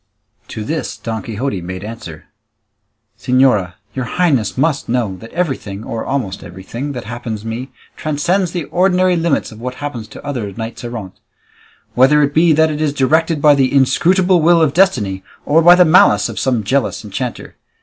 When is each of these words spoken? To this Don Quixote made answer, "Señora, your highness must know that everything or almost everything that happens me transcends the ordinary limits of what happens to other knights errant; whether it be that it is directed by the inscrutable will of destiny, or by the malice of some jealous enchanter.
To 0.47 0.63
this 0.63 0.97
Don 0.97 1.21
Quixote 1.21 1.61
made 1.61 1.83
answer, 1.83 2.25
"Señora, 3.19 3.73
your 3.93 4.05
highness 4.05 4.57
must 4.57 4.89
know 4.89 5.15
that 5.17 5.29
everything 5.31 5.83
or 5.83 6.03
almost 6.03 6.43
everything 6.43 6.93
that 6.93 7.03
happens 7.03 7.45
me 7.45 7.69
transcends 7.95 8.51
the 8.51 8.63
ordinary 8.63 9.15
limits 9.15 9.51
of 9.51 9.59
what 9.61 9.75
happens 9.75 10.07
to 10.07 10.25
other 10.25 10.51
knights 10.53 10.83
errant; 10.83 11.19
whether 11.93 12.23
it 12.23 12.33
be 12.33 12.51
that 12.51 12.71
it 12.71 12.81
is 12.81 12.93
directed 12.93 13.43
by 13.43 13.53
the 13.53 13.71
inscrutable 13.71 14.41
will 14.41 14.59
of 14.59 14.73
destiny, 14.73 15.21
or 15.45 15.61
by 15.61 15.75
the 15.75 15.85
malice 15.85 16.29
of 16.29 16.39
some 16.39 16.63
jealous 16.63 17.03
enchanter. 17.05 17.55